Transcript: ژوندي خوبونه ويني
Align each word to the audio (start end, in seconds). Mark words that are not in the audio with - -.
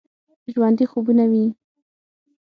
ژوندي 0.53 0.85
خوبونه 0.91 1.23
ويني 1.31 1.45